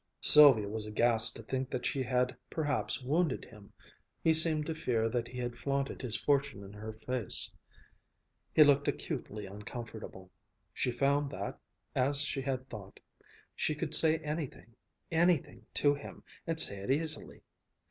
[0.21, 3.71] Sylvia was aghast to think that she had perhaps wounded him.
[4.23, 7.53] He seemed to fear that he had flaunted his fortune in her face.
[8.51, 10.31] He looked acutely uncomfortable.
[10.73, 11.59] She found that,
[11.93, 12.99] as she had thought,
[13.55, 14.75] she could say anything,
[15.11, 17.41] anything to him, and say it easily.